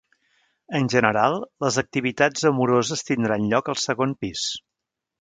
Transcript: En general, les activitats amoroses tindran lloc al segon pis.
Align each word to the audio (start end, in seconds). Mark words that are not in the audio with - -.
En 0.79 0.87
general, 0.93 1.37
les 1.65 1.77
activitats 1.83 2.49
amoroses 2.53 3.07
tindran 3.13 3.49
lloc 3.55 3.73
al 3.75 3.81
segon 3.89 4.21
pis. 4.25 4.53